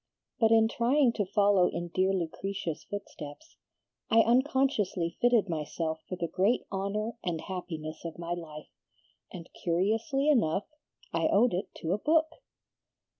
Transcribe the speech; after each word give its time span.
But 0.39 0.49
in 0.49 0.67
trying 0.67 1.13
to 1.13 1.27
follow 1.27 1.67
in 1.67 1.89
dear 1.89 2.11
Lucretia's 2.11 2.83
footsteps, 2.85 3.57
I 4.09 4.21
unconsciously 4.23 5.15
fitted 5.21 5.47
myself 5.47 6.01
for 6.09 6.15
the 6.15 6.27
great 6.27 6.65
honor 6.71 7.19
and 7.23 7.39
happiness 7.41 8.03
of 8.03 8.17
my 8.17 8.33
life, 8.33 8.69
and 9.31 9.47
curiously 9.53 10.27
enough 10.27 10.65
I 11.13 11.27
owed 11.27 11.53
it 11.53 11.69
to 11.81 11.91
a 11.93 11.99
book." 11.99 12.37